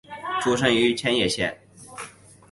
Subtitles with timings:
[0.41, 1.55] 出身于千叶县。